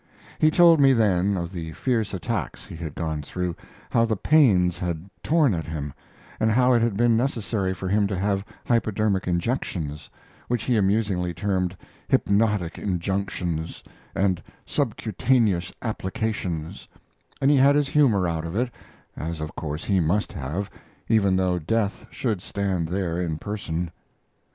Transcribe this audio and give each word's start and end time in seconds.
He 0.39 0.49
told 0.49 0.79
me 0.79 0.93
then 0.93 1.37
of 1.37 1.51
the 1.51 1.73
fierce 1.73 2.11
attacks 2.15 2.65
he 2.65 2.75
had 2.75 2.95
gone 2.95 3.21
through, 3.21 3.55
how 3.91 4.03
the 4.03 4.15
pains 4.15 4.79
had 4.79 5.07
torn 5.21 5.53
at 5.53 5.67
him, 5.67 5.93
and 6.39 6.49
how 6.49 6.73
it 6.73 6.81
had 6.81 6.97
been 6.97 7.15
necessary 7.15 7.71
for 7.75 7.87
him 7.87 8.07
to 8.07 8.17
have 8.17 8.43
hypodermic 8.65 9.27
injections, 9.27 10.09
which 10.47 10.63
he 10.63 10.75
amusingly 10.75 11.35
termed 11.35 11.77
"hypnotic 12.07 12.79
injunctions" 12.79 13.83
and 14.15 14.41
"subcutaneous 14.65 15.71
applications," 15.83 16.87
and 17.39 17.51
he 17.51 17.57
had 17.57 17.75
his 17.75 17.89
humor 17.89 18.27
out 18.27 18.43
of 18.43 18.55
it, 18.55 18.71
as 19.15 19.39
of 19.39 19.55
course 19.55 19.83
he 19.85 19.99
must 19.99 20.33
have, 20.33 20.67
even 21.09 21.35
though 21.35 21.59
Death 21.59 22.07
should 22.09 22.41
stand 22.41 22.87
there 22.87 23.21
in 23.21 23.37
person. 23.37 23.91